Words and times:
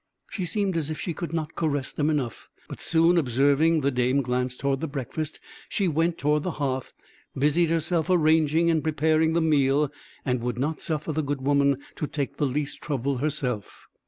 She 0.31 0.45
seemed 0.45 0.77
as 0.77 0.89
if 0.89 0.99
she 0.99 1.13
could 1.13 1.31
not 1.31 1.53
caress 1.53 1.91
them 1.91 2.09
enough; 2.09 2.49
but 2.67 2.79
soon, 2.79 3.19
observing 3.19 3.81
the 3.81 3.91
dame 3.91 4.23
glance 4.23 4.57
toward 4.57 4.81
the 4.81 4.87
breakfast, 4.87 5.39
she 5.69 5.87
went 5.87 6.17
toward 6.17 6.41
the 6.41 6.49
hearth, 6.57 6.91
busied 7.37 7.69
herself 7.69 8.09
arranging 8.09 8.71
and 8.71 8.83
preparing 8.83 9.33
the 9.33 9.41
meal, 9.41 9.91
and 10.25 10.41
would 10.41 10.57
not 10.57 10.81
suffer 10.81 11.11
the 11.11 11.21
good 11.21 11.41
woman 11.43 11.77
to 11.97 12.07
take 12.07 12.37
the 12.37 12.47
least 12.47 12.81
trouble 12.81 13.17
herself. 13.17 13.85